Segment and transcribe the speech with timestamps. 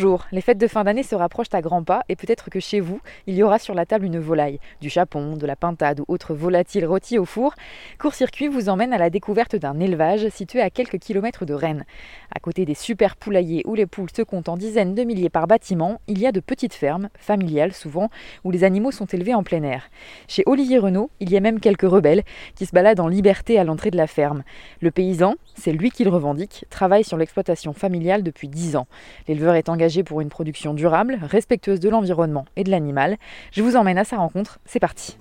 [0.00, 2.78] Bonjour, les fêtes de fin d'année se rapprochent à grands pas et peut-être que chez
[2.78, 6.04] vous, il y aura sur la table une volaille, du chapon, de la pintade ou
[6.06, 7.52] autre volatile rôti au four.
[7.98, 11.84] Court-circuit vous emmène à la découverte d'un élevage situé à quelques kilomètres de Rennes.
[12.32, 15.48] À côté des super poulaillers où les poules se comptent en dizaines de milliers par
[15.48, 18.08] bâtiment, il y a de petites fermes, familiales souvent,
[18.44, 19.90] où les animaux sont élevés en plein air.
[20.28, 22.22] Chez Olivier Renault, il y a même quelques rebelles
[22.54, 24.44] qui se baladent en liberté à l'entrée de la ferme.
[24.80, 28.86] Le paysan, c'est lui qui le revendique, travaille sur l'exploitation familiale depuis 10 ans.
[29.26, 33.16] L'éleveur est engagé pour une production durable, respectueuse de l'environnement et de l'animal.
[33.52, 35.16] Je vous emmène à sa rencontre, c'est parti.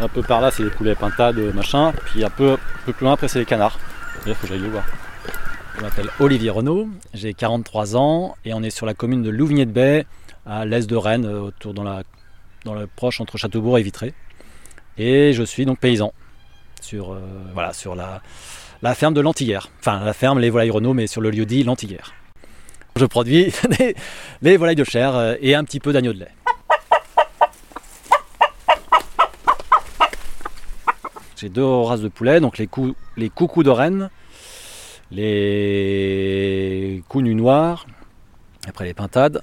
[0.00, 1.92] Un peu par là, c'est les poulets pintades, machin.
[2.06, 2.56] Puis un peu,
[2.86, 3.78] peu plus loin, après, c'est les canards.
[4.26, 4.84] Il faut que j'aille le voir.
[5.76, 10.06] Je m'appelle Olivier Renaud, j'ai 43 ans et on est sur la commune de Louvigné-de-Baie,
[10.46, 12.02] à l'est de Rennes, autour dans, la,
[12.64, 14.14] dans le proche entre Châteaubourg et Vitré.
[14.96, 16.12] Et je suis donc paysan
[16.80, 17.20] sur, euh,
[17.54, 18.20] voilà, sur la,
[18.94, 19.68] ferme de Lantiguère.
[19.80, 22.12] Enfin, la ferme Les Volailles Renault, mais sur le lieu dit Lantiguère.
[22.96, 23.94] Je produis des,
[24.42, 26.32] des volailles de chair euh, et un petit peu d'agneau de lait.
[31.36, 34.10] J'ai deux races de poulets, donc les, cou- les coucous de Rennes,
[35.12, 37.86] les cougnus noirs,
[38.66, 39.42] après les pintades.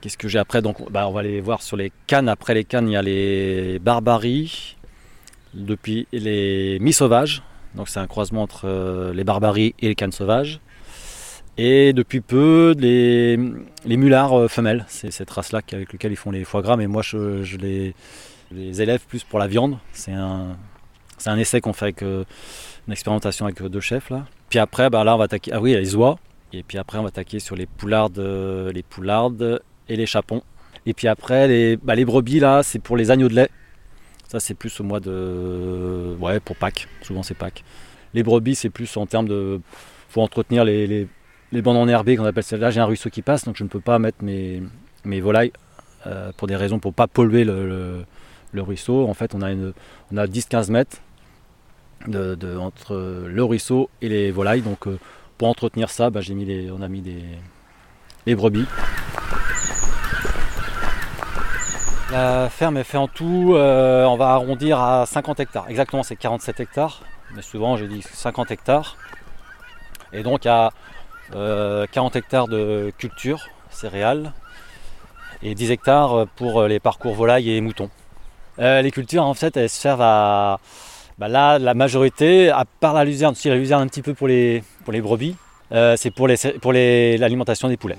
[0.00, 2.28] Qu'est-ce que j'ai après Donc, bah, On va aller voir sur les cannes.
[2.28, 4.76] Après les cannes, il y a les barbaries,
[5.54, 7.42] depuis les mi-sauvages.
[7.74, 10.60] Donc c'est un croisement entre euh, les barbaries et les cannes sauvages.
[11.56, 13.36] Et depuis peu, les,
[13.84, 14.84] les mulards euh, femelles.
[14.88, 16.76] C'est cette race-là avec laquelle ils font les foie gras.
[16.76, 17.94] Mais moi, je, les,
[18.52, 19.78] les élève plus pour la viande.
[19.92, 20.56] C'est un,
[21.18, 22.24] c'est un essai qu'on fait avec euh,
[22.86, 24.26] une expérimentation avec deux chefs là.
[24.50, 25.52] Puis après, bah, là, on va attaquer.
[25.52, 26.18] Ah oui, les oies.
[26.52, 28.18] Et puis après, on va attaquer sur les poulardes,
[28.72, 30.42] les poulardes et les chapons.
[30.86, 33.48] Et puis après, les, bah, les brebis là, c'est pour les agneaux de lait.
[34.28, 36.14] Ça, c'est plus au mois de.
[36.20, 36.86] Ouais, pour Pâques.
[37.02, 37.64] Souvent, c'est Pâques.
[38.14, 39.60] Les brebis, c'est plus en termes de.
[40.08, 41.08] faut entretenir les, les,
[41.52, 42.56] les bandes enherbées qu'on appelle ça.
[42.58, 44.62] Là, j'ai un ruisseau qui passe, donc je ne peux pas mettre mes,
[45.04, 45.52] mes volailles
[46.06, 48.04] euh, pour des raisons pour pas polluer le,
[48.52, 49.06] le- ruisseau.
[49.08, 49.72] En fait, on a, une,
[50.12, 50.98] on a 10-15 mètres
[52.06, 54.62] de, de- entre le ruisseau et les volailles.
[54.62, 54.98] Donc, euh,
[55.38, 57.22] pour entretenir ça, bah, j'ai mis les, on a mis des,
[58.26, 58.66] les brebis.
[62.10, 65.66] La ferme est fait en tout, euh, on va arrondir à 50 hectares.
[65.68, 67.02] Exactement, c'est 47 hectares,
[67.34, 68.96] mais souvent j'ai dit 50 hectares.
[70.14, 70.70] Et donc y a
[71.34, 74.32] euh, 40 hectares de culture, céréales,
[75.42, 77.90] et 10 hectares pour les parcours volailles et moutons.
[78.58, 80.60] Euh, les cultures, en fait, elles servent à.
[81.18, 84.28] bah là, la majorité, à part la luzerne, si la luzerne un petit peu pour
[84.28, 85.36] les, pour les brebis,
[85.96, 87.98] c'est pour l'alimentation pour les, l'alimentation des poulets.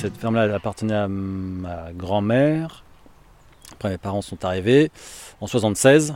[0.00, 2.84] Cette ferme-là, appartenait à ma grand-mère.
[3.72, 4.90] Après, mes parents sont arrivés
[5.42, 6.14] en 76.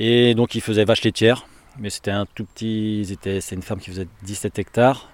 [0.00, 1.46] Et donc, ils faisaient vache laitière.
[1.78, 3.16] Mais c'était un tout petit.
[3.22, 5.08] C'est une ferme qui faisait 17 hectares.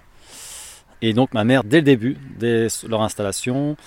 [1.03, 3.77] Et donc, ma mère, dès le début, dès leur installation,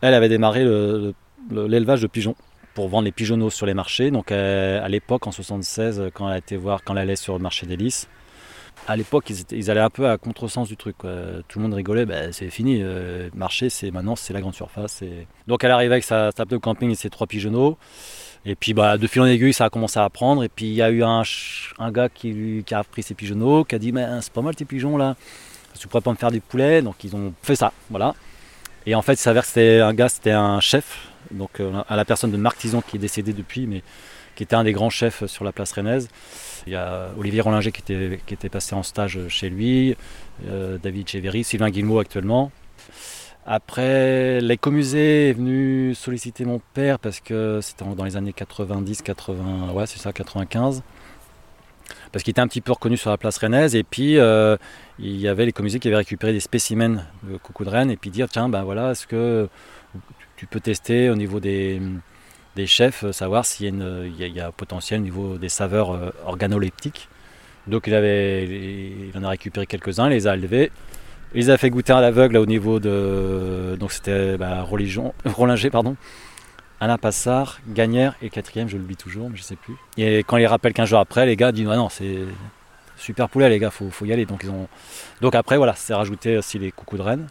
[0.00, 1.14] elle avait démarré le-
[1.48, 2.34] le- l'élevage de pigeons
[2.74, 4.10] pour vendre les pigeonneaux sur les marchés.
[4.10, 7.42] Donc, euh, à l'époque, en 76, quand elle été voir, quand elle allait sur le
[7.42, 7.76] marché des
[8.88, 10.96] à l'époque, ils, allaient un peu à contresens du truc.
[11.00, 12.80] Tout le monde rigolait, bah, c'est fini.
[12.82, 15.02] euh, marché, c'est maintenant, c'est la grande surface.
[15.46, 17.76] Donc, elle arrivait avec sa table de camping et ses trois pigeonneaux.
[18.44, 20.44] Et puis, bah, de fil en aiguille, ça a commencé à prendre.
[20.44, 21.22] Et puis, il y a eu un,
[21.90, 24.96] gars qui, a pris ses pigeonneaux, qui a dit, mais c'est pas mal tes pigeons
[24.96, 25.16] là.
[25.78, 26.80] Tu pourrais pas me faire des poulets.
[26.80, 27.72] Donc, ils ont fait ça.
[27.90, 28.14] Voilà.
[28.86, 31.08] Et en fait, il s'avère que c'était un gars, c'était un chef.
[31.32, 33.82] Donc, euh, à la personne de Marc Tison qui est décédé depuis, mais
[34.36, 36.08] qui était un des grands chefs sur la place rennaise.
[36.66, 37.80] Il y a Olivier Rollinger qui
[38.34, 39.96] était, passé en stage chez lui,
[40.46, 42.52] euh, David Cheverry, Sylvain Guillemot actuellement.
[43.46, 49.72] Après, l'écomusée est venu solliciter mon père parce que c'était dans les années 90, 80,
[49.72, 50.82] ouais, c'est ça, 95.
[52.10, 53.76] Parce qu'il était un petit peu reconnu sur la place rennaise.
[53.76, 54.56] Et puis, euh,
[54.98, 58.10] il y avait l'écomusée qui avait récupéré des spécimens de coucou de Rennes et puis
[58.10, 59.48] dire tiens, ben voilà, est-ce que
[60.36, 61.80] tu peux tester au niveau des,
[62.56, 63.66] des chefs, euh, savoir s'il
[64.18, 67.08] il y a- potentiel au niveau des saveurs euh, organoleptiques.
[67.68, 70.72] Donc il, avait, il en a récupéré quelques-uns, les a élevés.
[71.34, 73.76] Il les a fait goûter à l'aveugle au niveau de.
[73.78, 75.96] Donc c'était bah, Religion, Rollinger, pardon.
[76.80, 79.74] Alain Passard, Gagnère et quatrième, je l'oublie toujours, mais je sais plus.
[79.96, 82.18] Et quand il les rappelle 15 jours après, les gars disent ah non, c'est
[82.96, 84.26] super poulet, les gars, faut, faut y aller.
[84.26, 84.68] Donc, ils ont...
[85.20, 87.26] Donc après, voilà, c'est rajouté aussi les coucous de Rennes.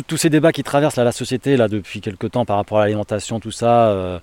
[0.00, 3.40] Tous- ces débats qui traversent la société là, depuis quelques temps par rapport à l'alimentation,
[3.40, 3.90] tout ça.
[3.90, 4.18] euh,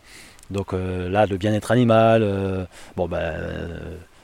[0.49, 2.65] donc euh, là, le bien-être animal, euh,
[2.97, 3.35] ben,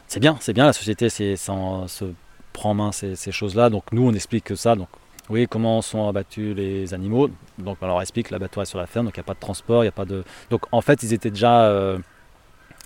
[0.07, 2.06] c'est bien, c'est bien la société, c'est se
[2.51, 3.69] prend en main ces, choses-là.
[3.69, 4.75] Donc nous, on explique que ça.
[4.75, 4.88] Donc
[5.30, 7.30] oui, comment sont abattus les animaux.
[7.59, 9.39] Donc on leur explique l'abattoir est sur la ferme, donc il n'y a pas de
[9.39, 10.24] transport, il n'y a pas de.
[10.50, 11.69] Donc en fait, ils étaient déjà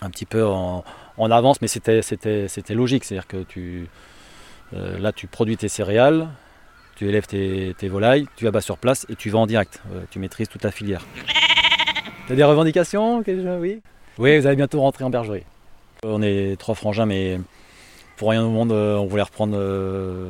[0.02, 0.84] un petit peu en,
[1.18, 2.02] avance, mais c'était,
[2.72, 3.06] logique.
[3.06, 3.88] C'est-à-dire que tu,
[4.74, 6.28] là, tu produis tes céréales,
[7.00, 9.82] tu élèves tes, tes volailles, tu abats sur place et tu vends en direct.
[9.94, 11.06] Euh, tu maîtrises toute la filière.
[12.28, 13.82] T'as des revendications Oui?
[14.18, 15.44] Oui, vous allez bientôt rentrer en bergerie.
[16.04, 17.40] On est trois frangins, mais
[18.18, 20.30] pour rien au monde, euh, on voulait reprendre euh,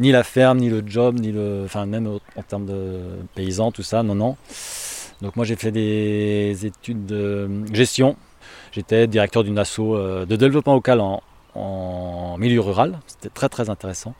[0.00, 2.98] ni la ferme, ni le job, ni le, enfin même en termes de
[3.36, 4.02] paysans, tout ça.
[4.02, 4.36] Non, non.
[5.22, 8.16] Donc moi j'ai fait des études de gestion.
[8.72, 11.22] J'étais directeur d'une asso de développement local en,
[11.54, 12.98] en milieu rural.
[13.06, 14.16] C'était très très intéressant.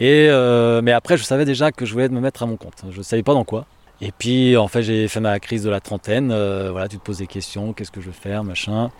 [0.00, 2.84] Euh, mais après je savais déjà que je voulais me mettre à mon compte.
[2.90, 3.66] Je ne savais pas dans quoi.
[4.00, 6.30] Et puis en fait j'ai fait ma crise de la trentaine.
[6.32, 8.90] Euh, voilà, tu te poses des questions, qu'est-ce que je veux faire, machin.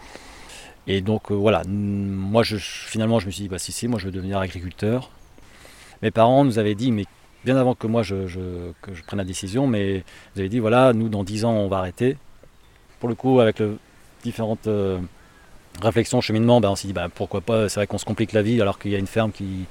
[0.87, 4.07] Et donc euh, voilà, moi finalement je me suis dit, bah si si, moi je
[4.07, 5.11] veux devenir agriculteur.
[6.03, 7.05] Mes parents nous avaient dit, mais
[7.45, 8.15] bien avant que moi je,
[8.83, 10.05] que je prenne la décision, mais
[10.35, 12.17] vous avez dit, voilà, nous dans 10 ans on va arrêter.
[12.99, 13.79] Pour le coup, avec le-
[14.23, 14.69] différentes
[15.81, 18.43] réflexions, cheminements, ben, on s'est dit, bah, pourquoi pas, c'est vrai qu'on se complique la
[18.43, 19.65] vie alors qu'il y a une ferme qui,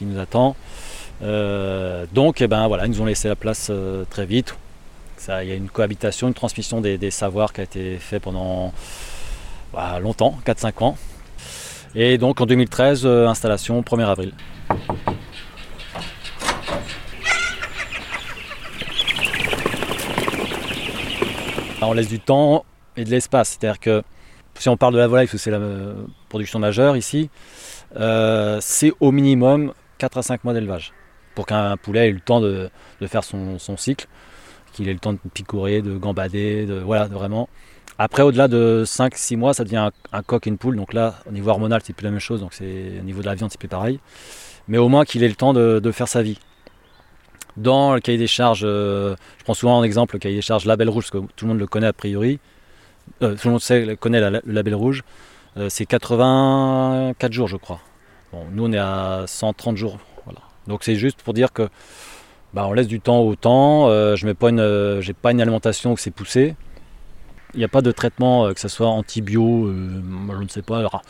[0.00, 0.56] qui nous attend.
[1.22, 4.56] Euh, donc eh ben, voilà, ils nous ont laissé la place euh, très vite.
[5.18, 8.72] Ça, il y a une cohabitation, une transmission des, savoirs qui a été faite pendant
[9.74, 10.96] bah, longtemps, 4-5 ans.
[11.94, 14.32] Et donc en 2013, euh, installation 1er avril.
[21.82, 22.64] On laisse du temps
[22.96, 23.58] et de l'espace.
[23.60, 24.02] C'est-à-dire que
[24.58, 25.60] si on parle de la volaille, parce que c'est la
[26.30, 27.28] production majeure ici,
[28.60, 30.92] c'est au minimum 4 à 5 mois d'élevage
[31.34, 32.70] pour qu'un poulet ait le temps de,
[33.00, 34.06] de faire son, son cycle,
[34.72, 37.48] qu'il ait le temps de picorer, de gambader, de, voilà, vraiment.
[37.98, 40.74] Après, au-delà de 5-6 mois, ça devient un, un coq et une poule.
[40.76, 42.40] Donc là, au niveau hormonal, c'est plus la même chose.
[42.40, 44.00] Donc c'est au niveau de la viande, c'est plus pareil.
[44.68, 46.38] Mais au moins qu'il ait le temps de, de faire sa vie.
[47.56, 50.64] Dans le cahier des charges, euh, je prends souvent en exemple le cahier des charges
[50.64, 52.38] label rouge, parce que tout le monde le connaît a priori.
[53.22, 55.02] Euh, tout le monde sait, connaît la- le label rouge.
[55.56, 57.80] Euh, c'est 84 jours, je crois.
[58.32, 59.98] Bon, nous, on est à 130 jours.
[60.24, 60.40] Voilà.
[60.66, 61.68] Donc c'est juste pour dire que
[62.54, 63.88] bah, on laisse du temps au temps.
[63.88, 66.54] Euh, je n'ai pas, une, euh, pas une alimentation que c'est poussé.
[67.54, 70.78] Il n'y a pas de traitement, euh, que ce soit anti-bio, je ne sais pas.
[70.78, 71.02] Alors,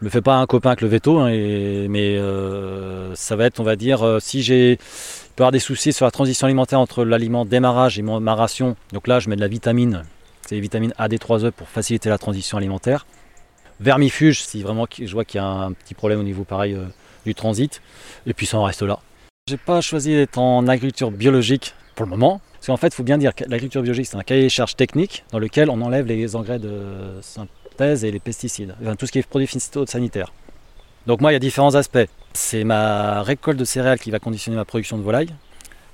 [0.00, 1.30] le fait pas un copain avec le veto, hein,
[1.88, 2.18] mais
[3.14, 4.78] ça va être, on va dire, si j'ai
[5.34, 8.76] peut avoir des soucis sur la transition alimentaire entre l'aliment démarrage et mon- ma ration.
[8.92, 10.02] Donc là, je mets de la vitamine,
[10.46, 13.06] c'est les vitamines A, D3E pour faciliter la transition alimentaire.
[13.80, 16.86] Vermifuge, si vraiment je vois qu'il y a un petit problème au niveau pareil euh,
[17.24, 17.80] du transit.
[18.26, 18.98] Et puis ça en reste là.
[19.48, 22.40] J'ai pas choisi d'être en agriculture biologique pour le moment.
[22.54, 24.74] Parce qu'en fait, il faut bien dire que l'agriculture biologique, c'est un cahier des charges
[24.74, 28.74] technique dans lequel on enlève les engrais de synthèse et les pesticides.
[28.98, 30.32] Tout ce qui est produits phytosanitaires.
[31.06, 32.06] Donc moi, il y a différents aspects.
[32.34, 35.30] C'est ma récolte de céréales qui va conditionner ma production de volaille.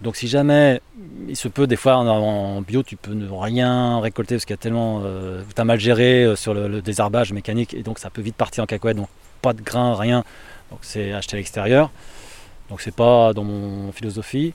[0.00, 0.80] Donc si jamais,
[1.28, 4.58] il se peut, des fois en, bio, tu peux ne rien récolter parce qu'il y
[4.58, 5.02] a tellement...
[5.04, 8.22] Euh, tu as mal géré euh, sur le, le désherbage mécanique et donc ça peut
[8.22, 8.96] vite partir en cacahuète.
[8.96, 9.08] Donc
[9.40, 10.24] pas de grains, rien.
[10.70, 11.90] Donc c'est acheté à l'extérieur.
[12.68, 14.52] Donc c'est pas dans mon philosophie.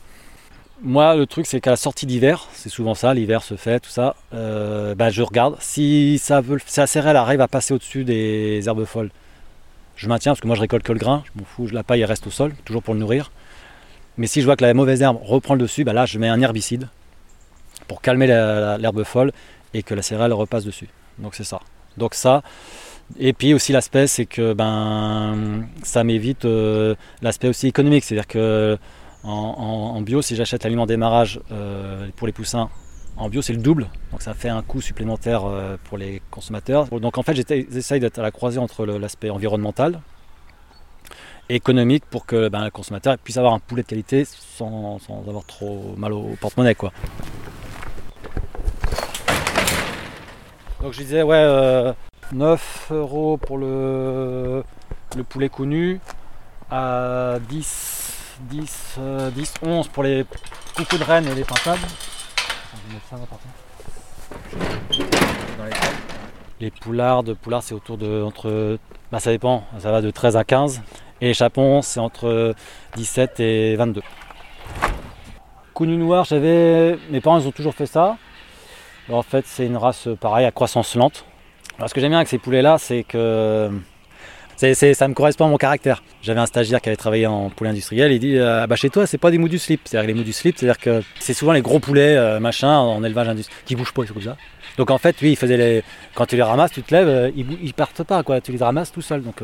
[0.82, 3.90] Moi, le truc, c'est qu'à la sortie d'hiver, c'est souvent ça, l'hiver se fait, tout
[3.90, 5.58] ça, euh, bah, je regarde.
[5.60, 9.10] Si, ça veut, la céréale arrive à passer au-dessus des herbes folles,
[9.98, 12.06] je maintiens, parce que moi je récolte que le grain, je m'en fous, la paille
[12.06, 13.30] reste au sol, toujours pour le nourrir.
[14.20, 16.28] Mais si je vois que la mauvaise herbe reprend le dessus, bah là je mets
[16.28, 16.90] un herbicide
[17.88, 19.32] pour calmer l'herbe folle
[19.74, 20.90] et que la céréale repasse dessus.
[21.20, 21.62] Donc c'est ça.
[21.96, 22.44] Donc ça.
[23.18, 28.78] Et puis aussi l'aspect, c'est que ben ça m'évite euh, l'aspect aussi économique, c'est-à-dire que
[29.24, 32.70] en, bio, si j'achète l'aliment démarrage euh, pour les poussins,
[33.16, 36.88] en bio c'est le double, donc ça fait un coût supplémentaire euh, pour les consommateurs.
[36.88, 40.02] Donc en fait j'essaye d'être à la croisée entre l'aspect environnemental
[41.50, 45.46] économique pour que ben, le consommateur puisse avoir un poulet de qualité sans, sans avoir
[45.46, 46.76] trop mal au porte-monnaie.
[46.76, 46.92] quoi.
[50.82, 51.92] Donc je disais ouais euh,
[52.32, 54.64] 9 euros pour le,
[55.18, 56.00] le poulet connu,
[56.72, 60.26] à 10, 10, euh, 10, 11 pour les
[60.76, 61.44] coucous de rennes et les.
[61.44, 61.76] Dans
[66.62, 68.78] les poulards, de poulards c'est autour de entre
[69.12, 70.82] bah, ça dépend, ça va de 13 à 15
[71.22, 72.54] et les chapons c'est entre
[72.96, 74.02] 17 et 22.
[75.74, 78.18] Connu noir, j'avais mes parents ils ont toujours fait ça.
[79.10, 81.26] En fait, c'est une race euh, pareil à croissance lente.
[81.78, 83.72] Alors, ce que j'aime bien avec ces poulets-là, c'est que
[84.58, 86.04] ça me correspond à mon caractère.
[86.22, 88.12] J'avais un stagiaire qui avait travaillé en poulet industriel.
[88.12, 89.82] Il dit euh, bah chez toi, c'est pas des mous du slip.
[89.86, 93.04] C'est-à-dire les mous du slip, c'est-à-dire que c'est souvent les gros poulets euh, machin en
[93.04, 94.36] élevage industriel qui bougent pas, c'est comme ça.
[94.78, 95.84] Donc en fait, lui, il faisait les.
[96.14, 98.42] Quand tu les ramasses, tu te lèves, euh, ils, ils partent pas, quoi.
[98.42, 99.24] Tu les ramasses tout seul.
[99.24, 99.42] Donc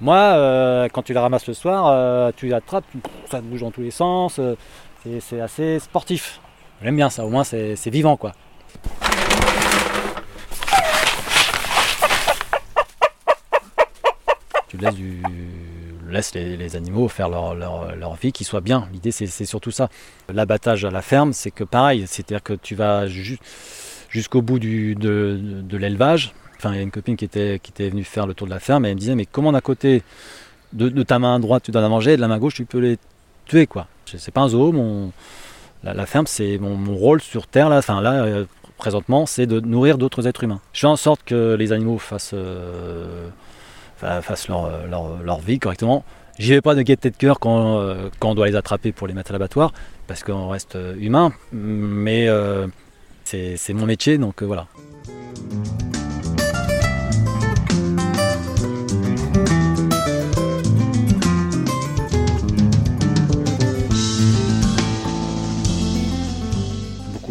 [0.00, 2.84] Moi, euh, quand tu les ramasses le soir, euh, tu les attrapes,
[3.30, 4.54] ça bouge dans tous les sens, euh,
[5.20, 6.40] c'est- assez sportif.
[6.82, 8.32] J'aime bien ça, au moins c'est vivant quoi.
[14.68, 15.20] Tu laisses, du,
[16.08, 18.88] laisses les, animaux faire leur, vie, qu'ils soient bien.
[18.92, 19.88] L'idée c'est surtout ça.
[20.32, 23.38] L'abattage à la ferme, c'est que pareil, c'est-à-dire que tu vas ju-
[24.08, 26.32] jusqu'au bout de l'élevage.
[26.60, 28.52] Enfin, il y a une copine qui était, qui était venue faire le tour de
[28.52, 30.02] la ferme et elle me disait Mais comment d'un côté
[30.74, 32.78] de, ta main droite tu donnes à manger et de la main gauche tu peux
[32.78, 32.98] les
[33.46, 35.10] tuer quoi C'est pas un zoo, mon,
[35.82, 38.44] la, ferme c'est mon, mon rôle sur terre là, enfin là euh,
[38.76, 40.60] présentement c'est de nourrir d'autres êtres humains.
[40.74, 43.28] Je fais en sorte que les animaux fassent, euh,
[43.96, 46.04] fa- fassent leur, leur, leur vie correctement.
[46.38, 49.06] J'y vais pas de gaieté de cœur quand, euh, quand on doit les attraper pour
[49.06, 49.72] les mettre à l'abattoir
[50.06, 52.66] parce qu'on reste euh, humain, mais euh,
[53.24, 54.66] c'est mon métier donc euh, voilà.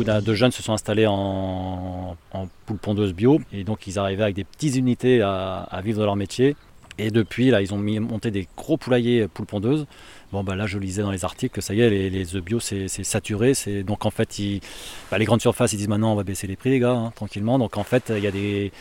[0.03, 4.35] De jeunes se sont installés en, en poule pondeuse bio et donc ils arrivaient avec
[4.35, 6.55] des petites unités à, vivre de leur métier.
[7.01, 9.87] Et depuis, là, ils ont mis, monté des gros poulaillers poules pondeuses.
[10.33, 12.59] Bon, bah là, je lisais dans les articles que ça y est, les, les bio,
[12.59, 13.53] c'est saturé.
[13.85, 14.59] Donc, en fait, ils-
[15.09, 17.13] bah, les grandes surfaces, ils disent maintenant, on va baisser les prix, les gars, hein,
[17.15, 17.57] tranquillement.
[17.57, 18.73] Donc, en fait, il y a des,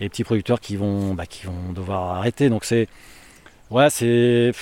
[0.00, 2.48] des petits producteurs qui vont, bah, qui vont devoir arrêter.
[2.48, 2.88] Donc, c'est.
[3.70, 4.52] Ouais, c'est.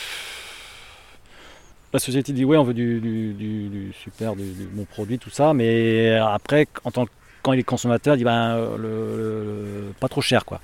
[1.92, 4.42] La société dit, ouais, on veut du, super, du,
[4.72, 5.54] bon produit, tout ça.
[5.54, 7.10] Mais après, en tant que-
[7.42, 10.60] quand il est consommateur, il dit, ben, euh, pas trop cher, quoi.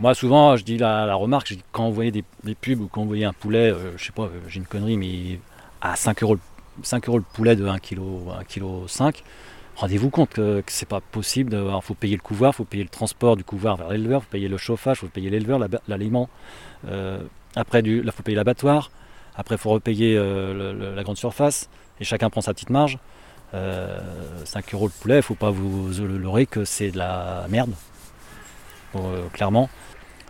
[0.00, 3.02] Moi, souvent, je dis la, remarque, je dis, quand vous voyez des, pubs ou quand
[3.02, 5.38] vous voyez un poulet, euh, je sais pas, euh, j'ai une connerie, mais
[5.80, 6.40] à 5 euros, le-
[6.82, 8.00] 5 euros le poulet de 1 kg,
[8.38, 9.22] 1 kg 5,
[9.76, 11.54] rendez-vous compte que, que c'est pas possible.
[11.54, 14.24] Il faut payer le couvoir, il faut payer le transport du couvoir vers l'éleveur, il
[14.24, 16.28] faut payer le chauffage, il faut payer l'éleveur, l'aliment.
[16.88, 17.20] Euh,
[17.56, 18.90] après, il faut payer l'abattoir.
[19.36, 21.68] Après, il faut repayer euh, la grande surface.
[22.00, 22.98] Et chacun prend sa petite marge.
[23.54, 23.98] Euh,
[24.44, 27.72] 5 euros le poulet, il faut pas vous leurrer que c'est de la merde.
[28.96, 29.68] Euh, clairement.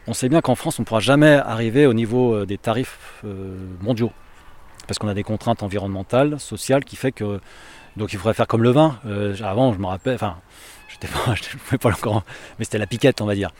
[0.07, 3.23] On sait bien qu'en France, on ne pourra jamais arriver au niveau euh, des tarifs
[3.25, 4.13] euh, mondiaux.
[4.87, 7.41] Parce qu'on a des contraintes environnementales, sociales, qui fait que.
[7.97, 8.99] Donc il faudrait faire comme le vin.
[9.07, 10.37] Euh, avant, je me rappelle, enfin,
[11.01, 12.23] je ne pouvais pas encore,
[12.59, 13.51] mais c'était la piquette, on va dire.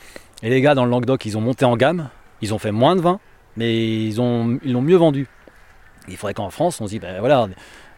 [0.43, 2.09] Et les gars dans le Languedoc, ils ont monté en gamme,
[2.41, 3.19] ils ont fait moins de vin,
[3.57, 5.27] mais ils ils l'ont mieux vendu.
[6.07, 7.47] Il faudrait qu'en France, on se dise, ben voilà,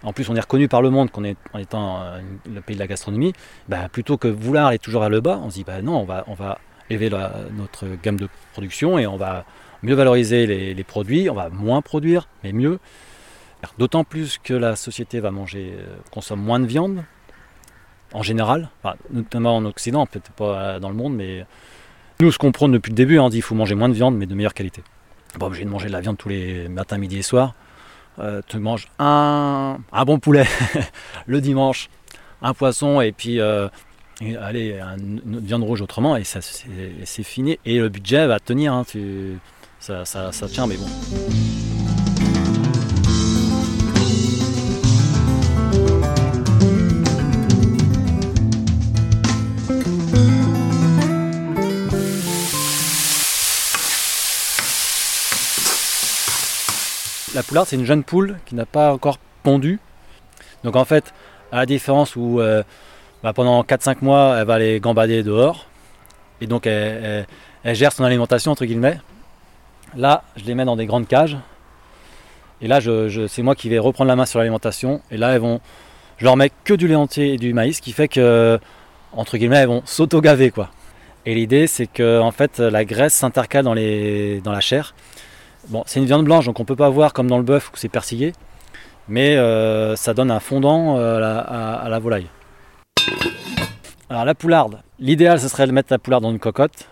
[0.03, 2.19] en plus on est reconnu par le monde qu'on est, en étant euh,
[2.53, 3.33] le pays de la gastronomie,
[3.67, 6.33] ben, plutôt que vouloir aller toujours vers le bas, on se dit, ben non, on
[6.33, 6.59] va,
[6.89, 7.09] élever
[7.57, 9.43] notre gamme de production et on va
[9.83, 12.79] mieux valoriser les, produits, on va moins produire, mais mieux.
[13.77, 17.03] D'autant plus que la société va manger, euh, consomme moins de viande,
[18.13, 18.69] en général,
[19.11, 21.45] notamment en Occident, peut-être pas dans le monde, mais
[22.19, 23.93] nous, ce qu'on prône depuis le début, hein, on dit qu'il faut manger moins de
[23.93, 24.81] viande, mais de meilleure qualité.
[25.39, 27.53] Pas obligé de manger de la viande tous les matins, midi et soirs.
[28.19, 30.45] Euh, tu manges un, un bon poulet
[31.27, 31.89] le dimanche,
[32.41, 33.67] un poisson et puis euh,
[34.41, 37.59] allez, un- une viande rouge autrement et c'est fini.
[37.65, 38.83] Et le budget va tenir, hein,
[39.79, 41.46] ça- ça tient, mais bon.
[57.35, 59.79] La poularde, c'est une jeune poule qui n'a pas encore pondu.
[60.63, 61.13] Donc en fait,
[61.51, 62.63] à la différence où euh,
[63.23, 65.67] bah, pendant 4-5 mois, elle va aller gambader dehors.
[66.41, 67.25] Et donc elle,
[67.65, 68.99] gère son alimentation, entre guillemets.
[69.95, 71.37] Là, je les mets dans des grandes cages.
[72.61, 72.79] Et là,
[73.27, 75.01] c'est moi qui vais reprendre la main sur l'alimentation.
[75.11, 75.59] Et là, elles vont,
[76.17, 78.59] je leur mets que du lait entier et du maïs, ce qui fait que,
[79.13, 80.51] entre guillemets, elles vont s'auto-gaver.
[80.51, 80.69] quoi.
[81.25, 84.95] Et l'idée, c'est que en fait, la graisse s'intercale dans la chair.
[85.69, 87.75] Bon, c'est une viande blanche, donc on peut pas voir comme dans le bœuf où
[87.75, 88.31] c'est persillé,
[89.09, 92.27] mais euh, ça donne un fondant euh, à, la, volaille.
[94.09, 96.87] Alors la poularde, l'idéal ce serait de mettre la poularde dans une cocotte,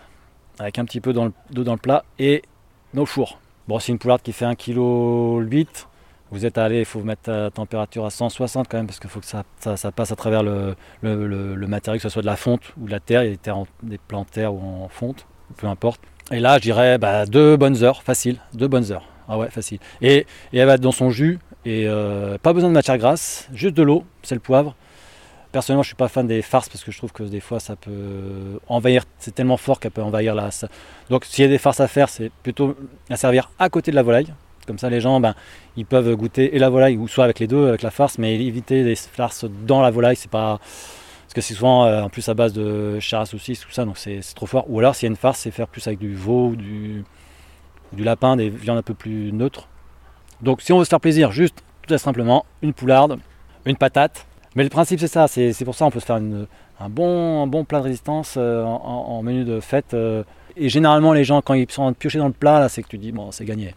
[0.58, 2.42] avec un petit peu d'eau dans le plat, et
[2.94, 3.38] au four.
[3.66, 5.66] Bon, c'est une poularde qui fait 1,8 kg,
[6.30, 9.20] vous êtes allé, il faut mettre la température à 160 quand même, parce qu'il faut
[9.20, 10.76] que ça, passe à travers le,
[11.66, 13.38] matériau, que ce soit de la fonte ou de la terre, il y a des,
[13.38, 16.00] terres en- des plants de terre ou en fonte, peu importe.
[16.32, 19.08] Et là, je dirais bah, deux bonnes heures, facile, deux bonnes heures.
[19.28, 19.78] Ah ouais, facile.
[20.00, 23.48] Et, et elle va être dans son jus, et euh, pas besoin de matière grasse,
[23.52, 24.74] juste de l'eau, c'est le poivre.
[25.52, 27.76] Personnellement, je suis pas fan des farces parce que je trouve que des fois ça
[27.76, 30.50] peut envahir, c'est tellement fort qu'elle peut envahir la.
[31.10, 32.76] Donc s'il y a des farces à faire, c'est plutôt
[33.08, 34.32] à servir à côté de la volaille.
[34.66, 35.34] Comme ça, les gens, ben,
[35.76, 38.34] ils peuvent goûter et la volaille ou soit avec les deux, avec la farce, mais
[38.34, 40.60] éviter les farces dans la volaille, c'est pas.
[41.36, 43.98] Que c'est souvent euh, en plus à base de chair à saucisse, tout ça, donc
[43.98, 44.64] c'est trop fort.
[44.70, 47.04] Ou alors s'il y a une farce, c'est faire plus avec du veau ou du,
[47.98, 49.68] lapin, des viandes un peu plus neutres.
[50.40, 53.18] Donc si on veut se faire plaisir, juste tout simplement une poularde,
[53.66, 54.26] une patate.
[54.54, 57.66] Mais le principe c'est ça, c'est pour ça on peut se faire un, bon, bon
[57.66, 59.92] plat de résistance euh, en, menu de fête.
[59.92, 60.24] Euh.
[60.56, 62.96] et généralement les gens quand ils sont piochés dans le plat, là c'est que tu
[62.96, 63.74] dis bon c'est gagné.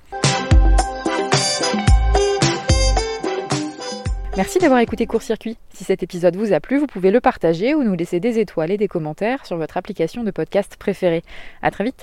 [4.40, 5.58] Merci d'avoir écouté Court Circuit.
[5.74, 8.72] Si cet épisode vous a plu, vous pouvez le partager ou nous laisser des étoiles
[8.72, 11.24] et des commentaires sur votre application de podcast préférée.
[11.62, 11.98] À très vite.